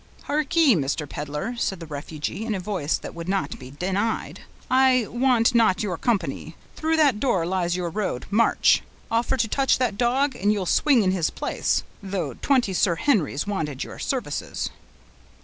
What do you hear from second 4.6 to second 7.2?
"I want not your company. Through that